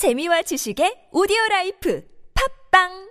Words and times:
재미와 0.00 0.40
지식의 0.48 1.12
오디오 1.12 1.36
라이프. 1.50 2.00
팝빵 2.32 3.09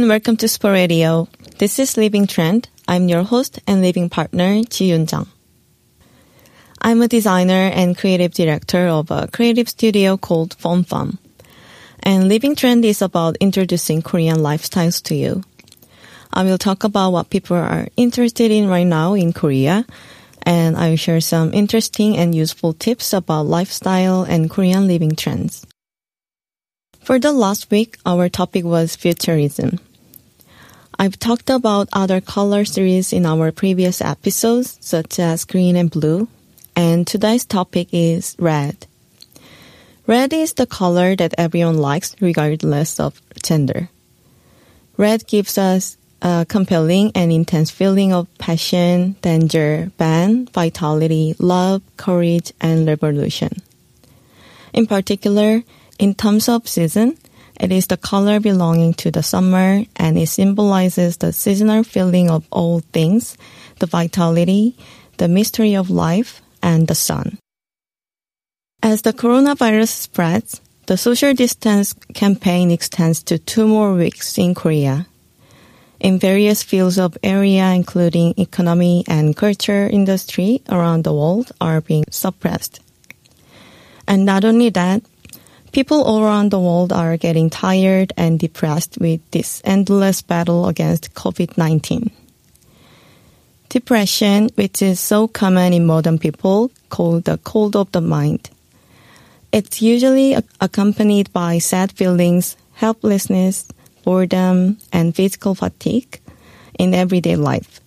and 0.00 0.08
welcome 0.08 0.34
to 0.34 0.48
Sport 0.48 0.72
Radio. 0.72 1.28
This 1.58 1.78
is 1.78 1.98
Living 1.98 2.26
Trend. 2.26 2.70
I'm 2.88 3.10
your 3.10 3.22
host 3.22 3.60
and 3.66 3.82
living 3.82 4.08
partner, 4.08 4.62
Ji 4.62 4.86
Yun 4.86 5.04
Jang. 5.04 5.26
I'm 6.80 7.02
a 7.02 7.08
designer 7.08 7.68
and 7.68 7.98
creative 7.98 8.32
director 8.32 8.88
of 8.88 9.10
a 9.10 9.28
creative 9.28 9.68
studio 9.68 10.16
called 10.16 10.54
Fun 10.54 10.84
Fun. 10.84 11.18
And 12.02 12.30
Living 12.30 12.56
Trend 12.56 12.82
is 12.86 13.02
about 13.02 13.36
introducing 13.40 14.00
Korean 14.00 14.38
lifestyles 14.38 15.02
to 15.02 15.14
you. 15.14 15.44
I 16.32 16.44
will 16.44 16.56
talk 16.56 16.82
about 16.82 17.10
what 17.10 17.28
people 17.28 17.58
are 17.58 17.88
interested 17.98 18.50
in 18.50 18.68
right 18.68 18.86
now 18.86 19.12
in 19.12 19.34
Korea, 19.34 19.84
and 20.44 20.78
I 20.78 20.88
will 20.88 20.96
share 20.96 21.20
some 21.20 21.52
interesting 21.52 22.16
and 22.16 22.34
useful 22.34 22.72
tips 22.72 23.12
about 23.12 23.48
lifestyle 23.48 24.22
and 24.22 24.48
Korean 24.48 24.86
living 24.86 25.14
trends. 25.14 25.66
For 27.02 27.18
the 27.18 27.32
last 27.32 27.70
week, 27.70 27.98
our 28.06 28.30
topic 28.30 28.64
was 28.64 28.96
futurism. 28.96 29.78
I've 30.98 31.18
talked 31.18 31.48
about 31.48 31.88
other 31.92 32.20
color 32.20 32.64
series 32.64 33.12
in 33.12 33.24
our 33.24 33.52
previous 33.52 34.00
episodes, 34.00 34.76
such 34.80 35.18
as 35.18 35.44
green 35.44 35.76
and 35.76 35.90
blue, 35.90 36.28
and 36.76 37.06
today's 37.06 37.44
topic 37.44 37.88
is 37.92 38.36
red. 38.38 38.86
Red 40.06 40.32
is 40.32 40.54
the 40.54 40.66
color 40.66 41.16
that 41.16 41.34
everyone 41.38 41.78
likes 41.78 42.16
regardless 42.20 42.98
of 42.98 43.22
gender. 43.42 43.88
Red 44.96 45.26
gives 45.26 45.56
us 45.56 45.96
a 46.20 46.44
compelling 46.46 47.12
and 47.14 47.32
intense 47.32 47.70
feeling 47.70 48.12
of 48.12 48.26
passion, 48.38 49.16
danger, 49.22 49.90
ban, 49.96 50.46
vitality, 50.46 51.34
love, 51.38 51.80
courage, 51.96 52.52
and 52.60 52.86
revolution. 52.86 53.62
In 54.72 54.86
particular, 54.86 55.62
in 55.98 56.14
terms 56.14 56.48
of 56.48 56.68
season, 56.68 57.16
it 57.60 57.70
is 57.70 57.86
the 57.86 57.96
color 57.98 58.40
belonging 58.40 58.94
to 58.94 59.10
the 59.10 59.22
summer 59.22 59.84
and 59.96 60.18
it 60.18 60.28
symbolizes 60.28 61.18
the 61.18 61.32
seasonal 61.32 61.84
feeling 61.84 62.30
of 62.30 62.46
all 62.50 62.80
things, 62.80 63.36
the 63.78 63.86
vitality, 63.86 64.74
the 65.18 65.28
mystery 65.28 65.74
of 65.74 65.90
life, 65.90 66.40
and 66.62 66.88
the 66.88 66.94
sun. 66.94 67.38
As 68.82 69.02
the 69.02 69.12
coronavirus 69.12 69.88
spreads, 69.88 70.60
the 70.86 70.96
social 70.96 71.34
distance 71.34 71.92
campaign 72.14 72.70
extends 72.70 73.22
to 73.24 73.38
two 73.38 73.68
more 73.68 73.92
weeks 73.92 74.38
in 74.38 74.54
Korea. 74.54 75.06
In 76.00 76.18
various 76.18 76.62
fields 76.62 76.98
of 76.98 77.18
area, 77.22 77.72
including 77.72 78.32
economy 78.38 79.04
and 79.06 79.36
culture 79.36 79.86
industry 79.86 80.62
around 80.70 81.04
the 81.04 81.12
world 81.12 81.52
are 81.60 81.82
being 81.82 82.06
suppressed. 82.10 82.80
And 84.08 84.24
not 84.24 84.46
only 84.46 84.70
that, 84.70 85.02
People 85.72 86.02
all 86.02 86.22
around 86.22 86.50
the 86.50 86.58
world 86.58 86.92
are 86.92 87.16
getting 87.16 87.48
tired 87.48 88.12
and 88.16 88.40
depressed 88.40 88.98
with 89.00 89.20
this 89.30 89.62
endless 89.64 90.20
battle 90.20 90.66
against 90.66 91.14
COVID-19. 91.14 92.10
Depression, 93.68 94.50
which 94.56 94.82
is 94.82 94.98
so 94.98 95.28
common 95.28 95.72
in 95.72 95.86
modern 95.86 96.18
people, 96.18 96.72
called 96.88 97.24
the 97.24 97.38
cold 97.38 97.76
of 97.76 97.92
the 97.92 98.00
mind. 98.00 98.50
It's 99.52 99.80
usually 99.80 100.36
accompanied 100.60 101.32
by 101.32 101.58
sad 101.58 101.92
feelings, 101.92 102.56
helplessness, 102.74 103.68
boredom, 104.02 104.78
and 104.92 105.14
physical 105.14 105.54
fatigue 105.54 106.20
in 106.80 106.94
everyday 106.94 107.36
life. 107.36 107.80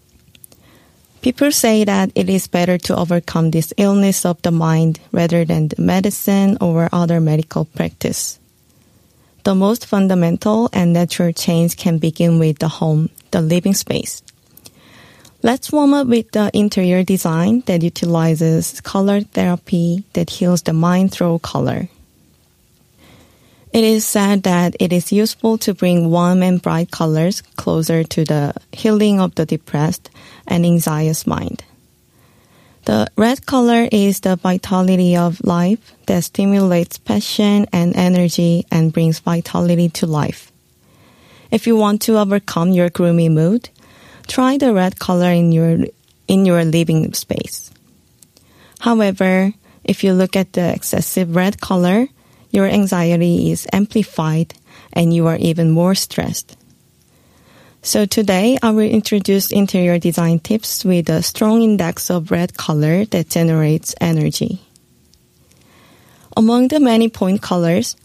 People 1.24 1.54
say 1.54 1.86
that 1.86 2.12
it 2.16 2.30
is 2.30 2.48
better 2.48 2.78
to 2.80 2.98
overcome 2.98 3.52
this 3.52 3.74
illness 3.78 4.26
of 4.26 4.42
the 4.42 4.52
mind 4.52 5.00
rather 5.14 5.46
than 5.46 5.70
medicine 5.78 6.58
or 6.60 6.90
other 6.92 7.22
medical 7.22 7.64
practice. 7.64 8.40
The 9.46 9.56
most 9.56 9.86
fundamental 9.86 10.70
and 10.74 10.92
natural 10.92 11.32
change 11.32 11.78
can 11.78 11.98
begin 11.98 12.40
with 12.40 12.60
the 12.60 12.68
home, 12.68 13.10
the 13.32 13.42
living 13.42 13.74
space. 13.74 14.22
Let's 15.42 15.72
warm 15.72 15.94
up 15.94 16.08
with 16.08 16.30
the 16.32 16.52
interior 16.54 17.04
design 17.04 17.62
that 17.68 17.84
utilizes 17.84 18.82
color 18.82 19.22
therapy 19.22 20.04
that 20.14 20.30
heals 20.30 20.64
the 20.64 20.74
mind 20.74 21.14
through 21.14 21.40
color. 21.40 21.88
It 23.74 23.84
is 23.84 24.06
said 24.06 24.44
that 24.44 24.76
it 24.80 24.94
is 24.94 25.12
useful 25.12 25.58
to 25.66 25.74
bring 25.74 26.12
warm 26.12 26.44
and 26.44 26.62
bright 26.62 26.92
colors 26.92 27.42
closer 27.58 28.04
to 28.04 28.24
the 28.24 28.54
healing 28.72 29.20
of 29.20 29.34
the 29.34 29.48
depressed 29.48 30.12
and 30.46 30.64
anxious 30.64 31.26
mind. 31.26 31.64
The 32.86 33.08
red 33.18 33.48
color 33.48 33.90
is 33.92 34.20
the 34.20 34.36
vitality 34.36 35.18
of 35.18 35.44
life 35.44 35.96
that 36.06 36.24
stimulates 36.24 37.00
passion 37.00 37.66
and 37.74 37.96
energy 37.96 38.68
and 38.70 38.94
brings 38.94 39.20
vitality 39.20 39.90
to 39.90 40.06
life. 40.06 40.52
If 41.50 41.66
you 41.66 41.76
want 41.76 42.04
to 42.04 42.20
overcome 42.20 42.74
your 42.74 42.90
gloomy 42.90 43.30
mood, 43.30 43.70
try 44.28 44.58
the 44.58 44.74
red 44.74 45.00
color 45.00 45.32
in 45.32 45.52
your 45.52 45.86
in 46.28 46.46
your 46.46 46.64
living 46.64 47.14
space. 47.14 47.72
However, 48.80 49.54
if 49.84 50.04
you 50.04 50.14
look 50.14 50.36
at 50.36 50.54
the 50.54 50.74
excessive 50.74 51.36
red 51.36 51.60
color, 51.60 52.08
your 52.54 52.68
anxiety 52.68 53.52
is 53.52 53.68
amplified 53.74 54.54
and 54.94 55.14
you 55.14 55.28
are 55.28 55.38
even 55.38 55.72
more 55.72 55.96
stressed. 55.96 56.56
So 57.82 58.06
today 58.06 58.58
I 58.62 58.70
will 58.70 58.88
introduce 58.88 59.52
interior 59.52 60.00
design 60.00 60.40
tips 60.40 60.86
with 60.86 61.10
a 61.10 61.22
strong 61.24 61.64
index 61.64 62.10
of 62.10 62.32
red 62.32 62.56
color 62.56 63.04
that 63.06 63.30
generates 63.30 63.94
energy. 64.00 64.62
Among 66.38 66.70
the 66.70 66.80
many 66.80 67.10
point 67.10 67.42
colors, 67.42 67.98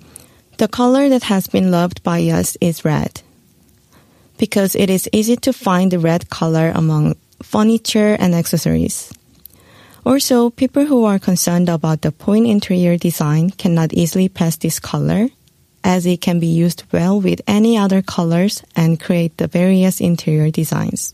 the 0.57 0.67
color 0.67 1.09
that 1.09 1.25
has 1.25 1.47
been 1.47 1.71
loved 1.71 2.03
by 2.03 2.23
us 2.23 2.57
is 2.61 2.85
red. 2.85 3.21
Because 4.39 4.75
it 4.75 4.91
is 4.91 5.09
easy 5.13 5.37
to 5.37 5.53
find 5.53 5.93
the 5.93 5.99
red 5.99 6.31
color 6.31 6.73
among 6.75 7.17
furniture 7.43 8.17
and 8.19 8.35
accessories. 8.35 9.13
Also, 10.07 10.51
people 10.51 10.87
who 10.87 11.05
are 11.05 11.19
concerned 11.19 11.69
about 11.69 12.03
the 12.03 12.13
point 12.13 12.47
interior 12.47 12.97
design 12.97 13.51
cannot 13.51 13.93
easily 13.93 14.29
pass 14.29 14.57
this 14.57 14.79
color, 14.79 15.29
as 15.85 16.07
it 16.07 16.21
can 16.21 16.39
be 16.39 16.47
used 16.47 16.85
well 16.93 17.21
with 17.21 17.41
any 17.47 17.77
other 17.77 18.03
colors 18.03 18.63
and 18.75 19.01
create 19.01 19.37
the 19.37 19.47
various 19.47 20.01
interior 20.01 20.51
designs. 20.51 21.13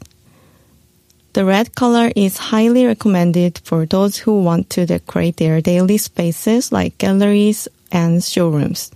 The 1.34 1.44
red 1.44 1.74
color 1.74 2.12
is 2.14 2.38
highly 2.38 2.86
recommended 2.86 3.60
for 3.64 3.86
those 3.86 4.18
who 4.18 4.40
want 4.40 4.70
to 4.70 4.86
decorate 4.86 5.38
their 5.38 5.60
daily 5.60 5.98
spaces 5.98 6.70
like 6.70 6.98
galleries 6.98 7.66
and 7.90 8.22
showrooms. 8.22 8.92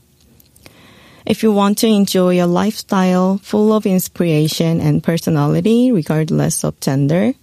If 1.27 1.43
you 1.43 1.53
want 1.53 1.78
to 1.78 1.88
enjoy 1.88 2.43
a 2.43 2.47
lifestyle 2.47 3.38
full 3.38 3.72
of 3.72 3.87
inspiration 3.87 4.81
and 4.81 5.03
personality 5.03 5.91
regardless 5.91 6.65
of 6.65 6.78
gender, 6.81 7.34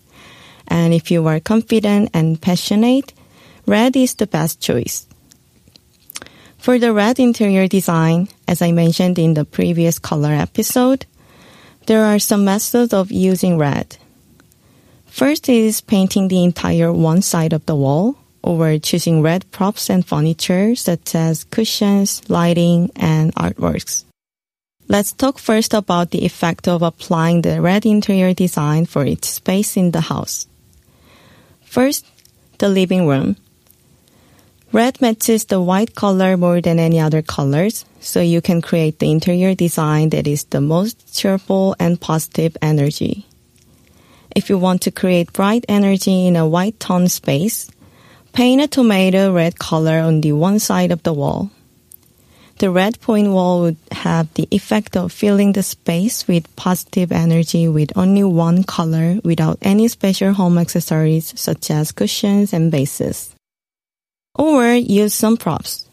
and 0.67 0.93
if 0.93 1.11
you 1.11 1.25
are 1.27 1.39
confident 1.39 2.09
and 2.13 2.41
passionate, 2.41 3.13
red 3.65 3.95
is 3.95 4.15
the 4.15 4.27
best 4.27 4.59
choice. 4.61 5.07
For 6.57 6.79
the 6.79 6.93
red 6.93 7.19
interior 7.19 7.67
design, 7.67 8.29
as 8.47 8.61
I 8.61 8.71
mentioned 8.71 9.19
in 9.19 9.35
the 9.35 9.45
previous 9.45 9.99
color 9.99 10.33
episode, 10.33 11.05
there 11.85 12.05
are 12.05 12.17
some 12.17 12.45
methods 12.45 12.93
of 12.93 13.11
using 13.11 13.57
red. 13.57 13.97
First 15.05 15.47
is 15.47 15.81
painting 15.81 16.27
the 16.27 16.43
entire 16.43 16.91
one 16.91 17.21
side 17.21 17.53
of 17.53 17.65
the 17.67 17.75
wall, 17.75 18.17
or 18.41 18.77
choosing 18.77 19.21
red 19.21 19.49
props 19.51 19.89
and 19.89 20.05
furniture 20.05 20.75
such 20.75 21.15
as 21.15 21.45
cushions, 21.45 22.21
lighting, 22.29 22.91
and 22.95 23.33
artworks. 23.35 24.03
Let's 24.87 25.13
talk 25.13 25.39
first 25.39 25.73
about 25.73 26.11
the 26.11 26.25
effect 26.25 26.67
of 26.67 26.83
applying 26.83 27.41
the 27.41 27.59
red 27.59 27.85
interior 27.87 28.35
design 28.35 28.85
for 28.85 29.03
each 29.05 29.25
space 29.25 29.77
in 29.77 29.91
the 29.91 30.01
house. 30.01 30.45
First, 31.75 32.07
the 32.59 32.69
living 32.69 33.05
room. 33.05 33.35
Red 34.71 35.01
matches 35.01 35.43
the 35.43 35.59
white 35.59 35.93
color 35.93 36.37
more 36.37 36.61
than 36.61 36.79
any 36.79 37.01
other 37.01 37.21
colors, 37.21 37.83
so 37.99 38.21
you 38.21 38.39
can 38.39 38.61
create 38.61 38.99
the 38.99 39.11
interior 39.11 39.53
design 39.53 40.07
that 40.15 40.25
is 40.25 40.45
the 40.45 40.61
most 40.61 41.13
cheerful 41.13 41.75
and 41.77 41.99
positive 41.99 42.55
energy. 42.61 43.25
If 44.33 44.49
you 44.49 44.57
want 44.57 44.83
to 44.83 44.89
create 44.89 45.33
bright 45.33 45.65
energy 45.67 46.27
in 46.27 46.37
a 46.37 46.47
white 46.47 46.79
tone 46.79 47.09
space, 47.09 47.69
paint 48.31 48.61
a 48.61 48.69
tomato 48.69 49.33
red 49.33 49.59
color 49.59 49.99
on 49.99 50.21
the 50.21 50.31
one 50.31 50.59
side 50.59 50.93
of 50.93 51.03
the 51.03 51.11
wall. 51.11 51.51
The 52.57 52.69
red 52.69 52.99
point 53.01 53.29
wall 53.29 53.61
would 53.61 53.77
have 53.91 54.33
the 54.35 54.47
effect 54.51 54.95
of 54.95 55.11
filling 55.11 55.53
the 55.53 55.63
space 55.63 56.27
with 56.27 56.53
positive 56.55 57.11
energy 57.11 57.67
with 57.67 57.91
only 57.97 58.23
one 58.23 58.63
color 58.63 59.19
without 59.23 59.57
any 59.61 59.87
special 59.87 60.33
home 60.33 60.57
accessories 60.57 61.33
such 61.39 61.69
as 61.69 61.91
cushions 61.91 62.53
and 62.53 62.71
bases. 62.71 63.35
Or 64.35 64.73
use 64.73 65.13
some 65.13 65.37
props. 65.37 65.87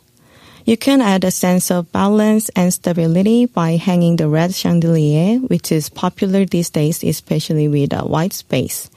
You 0.65 0.77
can 0.77 1.01
add 1.01 1.25
a 1.25 1.33
sense 1.33 1.73
of 1.73 1.91
balance 1.91 2.49
and 2.51 2.73
stability 2.73 3.47
by 3.47 3.73
hanging 3.73 4.15
the 4.15 4.29
red 4.29 4.55
chandelier, 4.55 5.39
which 5.39 5.73
is 5.73 5.89
popular 5.89 6.45
these 6.45 6.71
days, 6.71 7.03
especially 7.03 7.67
with 7.67 7.93
a 7.93 8.07
white 8.07 8.33
space, 8.33 8.89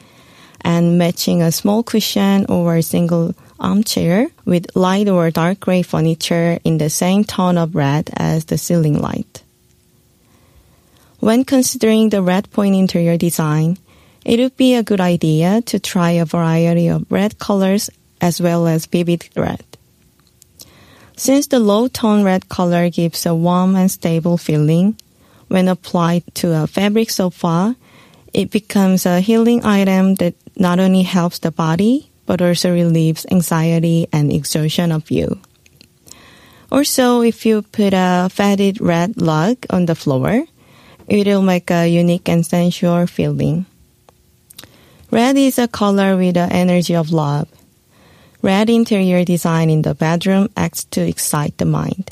and 0.62 1.00
matching 1.00 1.41
a 1.41 1.51
small 1.51 1.81
cushion 1.81 2.45
or 2.50 2.75
a 2.75 2.83
single 2.83 3.33
armchair 3.59 4.27
with 4.45 4.75
light 4.75 5.07
or 5.07 5.31
dark 5.31 5.59
gray 5.59 5.81
furniture 5.81 6.59
in 6.63 6.77
the 6.77 6.89
same 6.89 7.23
tone 7.23 7.57
of 7.57 7.75
red 7.75 8.09
as 8.15 8.45
the 8.45 8.57
ceiling 8.57 8.99
light. 8.99 9.43
When 11.19 11.43
considering 11.43 12.09
the 12.09 12.21
red 12.21 12.51
point 12.51 12.75
interior 12.75 13.17
design, 13.17 13.77
it 14.23 14.39
would 14.39 14.57
be 14.57 14.75
a 14.75 14.83
good 14.83 15.01
idea 15.01 15.61
to 15.63 15.79
try 15.79 16.11
a 16.11 16.25
variety 16.25 16.87
of 16.87 17.09
red 17.11 17.39
colors 17.39 17.89
as 18.21 18.41
well 18.41 18.67
as 18.67 18.85
vivid 18.85 19.29
red. 19.35 19.63
Since 21.15 21.47
the 21.47 21.59
low 21.59 21.87
tone 21.87 22.23
red 22.23 22.49
color 22.49 22.89
gives 22.89 23.25
a 23.25 23.33
warm 23.33 23.75
and 23.75 23.89
stable 23.89 24.37
feeling, 24.37 24.97
when 25.47 25.67
applied 25.67 26.23
to 26.35 26.53
a 26.53 26.67
fabric 26.67 27.09
sofa, 27.09 27.75
it 28.33 28.51
becomes 28.51 29.05
a 29.05 29.21
healing 29.21 29.63
item 29.63 30.15
that 30.15 30.35
not 30.57 30.79
only 30.79 31.03
helps 31.03 31.39
the 31.39 31.51
body, 31.51 32.09
but 32.25 32.42
also 32.42 32.74
relieves 32.74 33.25
anxiety 33.31 34.07
and 34.12 34.31
exhaustion 34.31 34.92
of 34.92 35.10
you. 35.12 35.39
Also, 36.72 37.22
if 37.22 37.45
you 37.45 37.62
put 37.62 37.94
a 37.94 38.30
faded 38.31 38.81
red 38.81 39.13
rug 39.22 39.57
on 39.69 39.86
the 39.86 39.95
floor, 39.95 40.44
it'll 41.07 41.42
make 41.42 41.69
a 41.72 41.88
unique 41.88 42.27
and 42.27 42.45
sensual 42.45 43.06
feeling. 43.07 43.66
Red 45.12 45.38
is 45.38 45.60
a 45.60 45.68
color 45.68 46.18
with 46.18 46.33
the 46.33 46.51
energy 46.51 46.95
of 46.95 47.12
love. 47.12 47.48
Red 48.42 48.69
interior 48.69 49.24
design 49.24 49.69
in 49.69 49.83
the 49.83 49.95
bedroom 49.95 50.50
acts 50.57 50.83
to 50.86 51.01
excite 51.01 51.57
the 51.57 51.66
mind. 51.66 52.12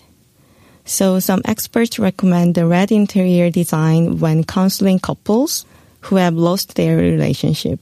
So 0.85 1.19
some 1.19 1.41
experts 1.45 1.97
recommend 1.97 2.55
the 2.55 2.65
red 2.65 2.91
interior 2.91 3.49
design 3.49 4.19
when 4.19 4.43
counseling 4.43 4.99
couples 4.99 5.65
who 6.01 6.17
have 6.17 6.35
lost 6.35 6.75
their 6.75 6.97
relationship. 6.97 7.79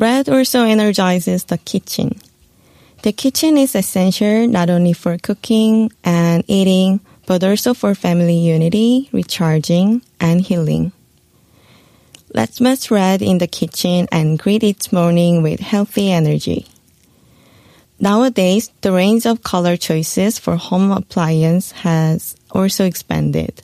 Red 0.00 0.30
also 0.30 0.64
energizes 0.64 1.44
the 1.44 1.58
kitchen. 1.58 2.18
The 3.02 3.12
kitchen 3.12 3.58
is 3.58 3.74
essential 3.74 4.48
not 4.48 4.70
only 4.70 4.94
for 4.94 5.18
cooking 5.18 5.92
and 6.02 6.42
eating, 6.48 7.00
but 7.26 7.44
also 7.44 7.74
for 7.74 7.94
family 7.94 8.38
unity, 8.38 9.10
recharging, 9.12 10.00
and 10.18 10.40
healing. 10.40 10.92
Let's 12.32 12.62
match 12.62 12.90
red 12.90 13.20
in 13.20 13.36
the 13.36 13.46
kitchen 13.46 14.08
and 14.10 14.38
greet 14.38 14.64
each 14.64 14.90
morning 14.90 15.42
with 15.42 15.60
healthy 15.60 16.10
energy. 16.10 16.64
Nowadays, 17.98 18.70
the 18.80 18.92
range 18.92 19.26
of 19.26 19.42
color 19.42 19.76
choices 19.76 20.38
for 20.38 20.56
home 20.56 20.92
appliance 20.92 21.72
has 21.72 22.36
also 22.52 22.86
expanded. 22.86 23.60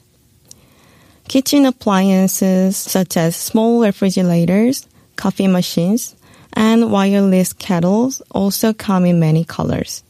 Kitchen 1.27 1.65
appliances 1.65 2.77
such 2.77 3.17
as 3.17 3.35
small 3.35 3.81
refrigerators, 3.81 4.85
coffee 5.15 5.47
machines, 5.47 6.13
and 6.53 6.91
wireless 6.91 7.53
kettles 7.53 8.21
also 8.31 8.73
come 8.73 9.05
in 9.05 9.19
many 9.19 9.43
colors. 9.43 10.03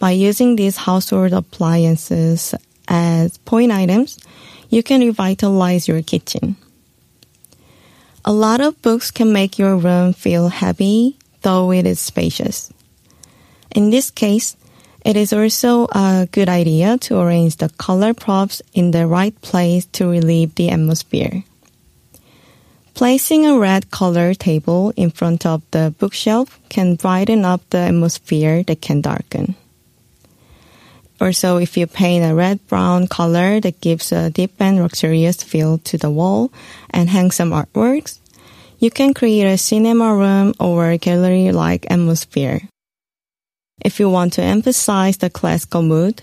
By 0.00 0.12
using 0.12 0.56
these 0.56 0.76
household 0.76 1.32
appliances 1.32 2.54
as 2.88 3.38
point 3.38 3.72
items, 3.72 4.18
you 4.68 4.82
can 4.82 5.00
revitalize 5.00 5.88
your 5.88 6.02
kitchen. 6.02 6.56
A 8.24 8.32
lot 8.32 8.60
of 8.60 8.80
books 8.82 9.10
can 9.10 9.32
make 9.32 9.58
your 9.58 9.76
room 9.76 10.12
feel 10.12 10.48
heavy, 10.48 11.16
though 11.42 11.70
it 11.72 11.86
is 11.86 12.00
spacious. 12.00 12.72
In 13.74 13.90
this 13.90 14.10
case, 14.10 14.56
it 15.04 15.16
is 15.16 15.32
also 15.32 15.86
a 15.92 16.26
good 16.32 16.48
idea 16.48 16.96
to 16.98 17.20
arrange 17.20 17.56
the 17.56 17.68
color 17.68 18.14
props 18.14 18.62
in 18.72 18.92
the 18.92 19.06
right 19.06 19.38
place 19.42 19.84
to 19.92 20.08
relieve 20.08 20.54
the 20.54 20.70
atmosphere. 20.70 21.44
Placing 22.94 23.44
a 23.44 23.58
red 23.58 23.90
color 23.90 24.34
table 24.34 24.92
in 24.96 25.10
front 25.10 25.44
of 25.44 25.62
the 25.72 25.92
bookshelf 25.98 26.60
can 26.68 26.94
brighten 26.94 27.44
up 27.44 27.60
the 27.70 27.78
atmosphere 27.90 28.62
that 28.62 28.80
can 28.80 29.00
darken. 29.00 29.56
Also, 31.20 31.56
if 31.56 31.76
you 31.76 31.88
paint 31.88 32.24
a 32.24 32.34
red 32.34 32.64
brown 32.68 33.08
color 33.08 33.60
that 33.60 33.80
gives 33.80 34.12
a 34.12 34.30
deep 34.30 34.54
and 34.60 34.80
luxurious 34.80 35.42
feel 35.42 35.78
to 35.78 35.98
the 35.98 36.10
wall 36.10 36.52
and 36.90 37.08
hang 37.08 37.32
some 37.32 37.50
artworks, 37.50 38.20
you 38.78 38.90
can 38.90 39.12
create 39.12 39.46
a 39.46 39.58
cinema 39.58 40.14
room 40.14 40.54
or 40.60 40.96
gallery 40.96 41.50
like 41.50 41.90
atmosphere. 41.90 42.60
If 43.84 43.98
you 43.98 44.08
want 44.08 44.34
to 44.34 44.42
emphasize 44.42 45.16
the 45.16 45.30
classical 45.30 45.82
mood, 45.82 46.22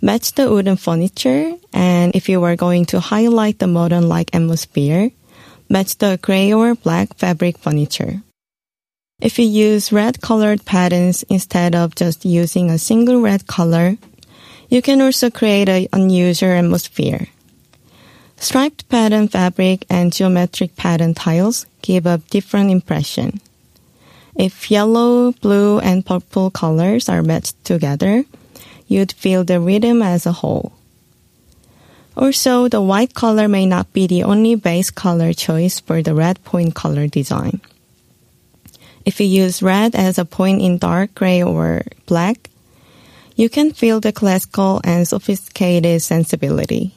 match 0.00 0.32
the 0.32 0.50
wooden 0.50 0.76
furniture, 0.76 1.54
and 1.72 2.14
if 2.16 2.28
you 2.28 2.42
are 2.42 2.56
going 2.56 2.86
to 2.86 2.98
highlight 2.98 3.60
the 3.60 3.68
modern 3.68 4.08
like 4.08 4.34
atmosphere, 4.34 5.10
match 5.72 5.96
the 5.96 6.18
gray 6.20 6.52
or 6.52 6.74
black 6.74 7.16
fabric 7.16 7.56
furniture. 7.56 8.20
If 9.22 9.38
you 9.38 9.46
use 9.46 9.90
red 9.90 10.20
colored 10.20 10.66
patterns 10.66 11.24
instead 11.30 11.74
of 11.74 11.94
just 11.94 12.26
using 12.26 12.68
a 12.68 12.76
single 12.76 13.22
red 13.22 13.46
color, 13.46 13.96
you 14.68 14.82
can 14.82 15.00
also 15.00 15.30
create 15.30 15.70
an 15.70 15.88
unusual 15.94 16.50
atmosphere. 16.50 17.28
Striped 18.36 18.86
pattern 18.90 19.28
fabric 19.28 19.86
and 19.88 20.12
geometric 20.12 20.76
pattern 20.76 21.14
tiles 21.14 21.64
give 21.80 22.04
a 22.04 22.20
different 22.28 22.70
impression. 22.70 23.40
If 24.36 24.70
yellow, 24.70 25.32
blue, 25.32 25.78
and 25.78 26.04
purple 26.04 26.50
colors 26.50 27.08
are 27.08 27.22
matched 27.22 27.64
together, 27.64 28.24
you'd 28.88 29.12
feel 29.12 29.44
the 29.44 29.60
rhythm 29.60 30.02
as 30.02 30.26
a 30.26 30.32
whole. 30.32 30.72
Also, 32.16 32.68
the 32.68 32.82
white 32.82 33.14
color 33.14 33.48
may 33.48 33.64
not 33.64 33.92
be 33.92 34.06
the 34.06 34.24
only 34.24 34.54
base 34.54 34.90
color 34.90 35.32
choice 35.32 35.80
for 35.80 36.02
the 36.02 36.14
red 36.14 36.42
point 36.44 36.74
color 36.74 37.06
design. 37.06 37.60
If 39.04 39.20
you 39.20 39.26
use 39.26 39.62
red 39.62 39.94
as 39.94 40.18
a 40.18 40.24
point 40.24 40.60
in 40.60 40.78
dark 40.78 41.14
gray 41.14 41.42
or 41.42 41.82
black, 42.06 42.50
you 43.34 43.48
can 43.48 43.72
feel 43.72 43.98
the 43.98 44.12
classical 44.12 44.80
and 44.84 45.08
sophisticated 45.08 46.02
sensibility. 46.02 46.94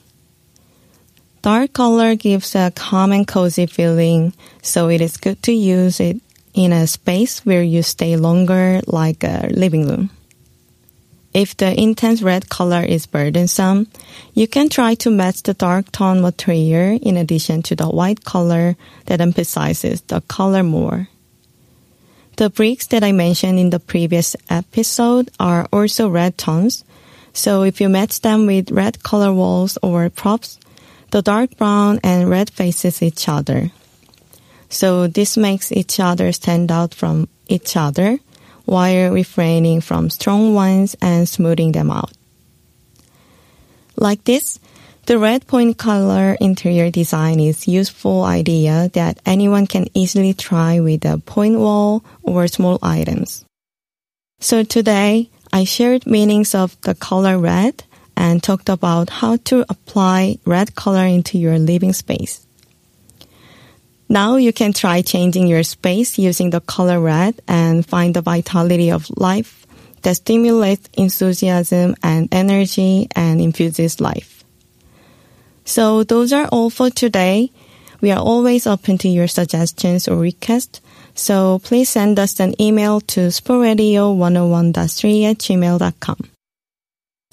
Dark 1.41 1.73
color 1.73 2.15
gives 2.15 2.55
a 2.55 2.71
calm 2.75 3.11
and 3.11 3.27
cozy 3.27 3.67
feeling, 3.67 4.33
so 4.61 4.89
it 4.89 4.99
is 4.99 5.17
good 5.17 5.41
to 5.43 5.53
use 5.53 5.99
it 5.99 6.17
in 6.53 6.73
a 6.73 6.87
space 6.87 7.45
where 7.45 7.63
you 7.63 7.83
stay 7.83 8.15
longer, 8.15 8.81
like 8.87 9.23
a 9.23 9.47
living 9.51 9.87
room. 9.87 10.09
If 11.35 11.57
the 11.57 11.77
intense 11.77 12.21
red 12.21 12.47
color 12.47 12.81
is 12.81 13.07
burdensome, 13.07 13.91
you 14.33 14.47
can 14.47 14.69
try 14.69 14.95
to 15.03 15.11
match 15.11 15.43
the 15.43 15.53
dark 15.53 15.91
tone 15.91 16.21
material 16.21 16.97
in 17.01 17.17
addition 17.17 17.61
to 17.63 17.75
the 17.75 17.89
white 17.89 18.23
color 18.23 18.77
that 19.07 19.19
emphasizes 19.19 19.99
the 20.07 20.21
color 20.21 20.63
more. 20.63 21.09
The 22.37 22.49
bricks 22.49 22.87
that 22.87 23.03
I 23.03 23.11
mentioned 23.11 23.59
in 23.59 23.69
the 23.69 23.81
previous 23.81 24.37
episode 24.49 25.29
are 25.37 25.67
also 25.73 26.07
red 26.07 26.37
tones, 26.37 26.85
so 27.33 27.63
if 27.63 27.81
you 27.81 27.89
match 27.89 28.21
them 28.21 28.45
with 28.45 28.71
red 28.71 29.03
color 29.03 29.33
walls 29.33 29.77
or 29.83 30.09
props, 30.09 30.57
the 31.11 31.21
dark 31.21 31.57
brown 31.57 31.99
and 32.01 32.29
red 32.29 32.49
faces 32.49 33.03
each 33.03 33.27
other. 33.27 33.71
So 34.69 35.07
this 35.07 35.35
makes 35.35 35.73
each 35.73 35.99
other 35.99 36.31
stand 36.31 36.71
out 36.71 36.93
from 36.93 37.27
each 37.49 37.75
other 37.75 38.19
while 38.65 39.11
refraining 39.11 39.81
from 39.81 40.09
strong 40.09 40.53
ones 40.53 40.95
and 41.01 41.27
smoothing 41.27 41.71
them 41.71 41.91
out. 41.91 42.11
Like 43.95 44.23
this, 44.25 44.59
the 45.05 45.19
red 45.19 45.45
point 45.47 45.77
color 45.77 46.35
interior 46.41 46.89
design 46.89 47.39
is 47.39 47.67
useful 47.67 48.23
idea 48.23 48.89
that 48.93 49.19
anyone 49.25 49.67
can 49.67 49.87
easily 49.93 50.33
try 50.33 50.79
with 50.79 51.05
a 51.05 51.19
point 51.19 51.59
wall 51.59 52.03
or 52.23 52.47
small 52.47 52.79
items. 52.81 53.45
So 54.39 54.63
today, 54.63 55.29
I 55.53 55.63
shared 55.63 56.05
meanings 56.05 56.53
of 56.55 56.79
the 56.81 56.95
color 56.95 57.37
red 57.37 57.83
and 58.17 58.41
talked 58.41 58.69
about 58.69 59.09
how 59.09 59.37
to 59.45 59.65
apply 59.69 60.39
red 60.45 60.75
color 60.75 61.05
into 61.05 61.37
your 61.37 61.59
living 61.59 61.93
space. 61.93 62.44
Now 64.08 64.36
you 64.36 64.52
can 64.52 64.72
try 64.72 65.02
changing 65.02 65.46
your 65.46 65.62
space 65.62 66.18
using 66.18 66.50
the 66.50 66.60
color 66.60 67.00
red 67.00 67.40
and 67.46 67.86
find 67.86 68.14
the 68.14 68.22
vitality 68.22 68.90
of 68.90 69.08
life 69.16 69.64
that 70.02 70.16
stimulates 70.16 70.88
enthusiasm 70.94 71.94
and 72.02 72.28
energy 72.32 73.06
and 73.14 73.40
infuses 73.40 74.00
life. 74.00 74.42
So 75.64 76.02
those 76.02 76.32
are 76.32 76.48
all 76.48 76.70
for 76.70 76.90
today. 76.90 77.52
We 78.00 78.10
are 78.10 78.18
always 78.18 78.66
open 78.66 78.98
to 78.98 79.08
your 79.08 79.28
suggestions 79.28 80.08
or 80.08 80.16
requests. 80.16 80.80
So 81.14 81.60
please 81.60 81.90
send 81.90 82.18
us 82.18 82.40
an 82.40 82.60
email 82.60 83.00
to 83.14 83.28
sportradio101.3 83.28 85.30
at 85.30 85.38
gmail.com. 85.38 86.16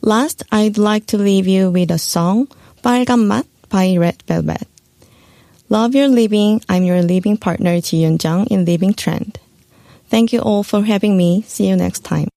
Last, 0.03 0.43
I'd 0.51 0.77
like 0.77 1.07
to 1.07 1.17
leave 1.17 1.47
you 1.47 1.71
with 1.71 1.89
a 1.89 1.97
song, 1.97 2.49
빨간 2.83 3.25
맛 3.27 3.47
by 3.69 3.97
Red 3.97 4.21
Velvet. 4.27 4.67
Love 5.72 5.94
your 5.94 6.06
living. 6.06 6.60
I'm 6.68 6.82
your 6.82 7.00
living 7.00 7.38
partner, 7.38 7.80
Ji 7.80 8.02
Yun 8.02 8.18
Jung 8.22 8.46
in 8.48 8.66
Living 8.66 8.92
Trend. 8.92 9.38
Thank 10.10 10.30
you 10.34 10.40
all 10.40 10.62
for 10.62 10.82
having 10.82 11.16
me. 11.16 11.44
See 11.48 11.66
you 11.66 11.76
next 11.76 12.04
time. 12.04 12.28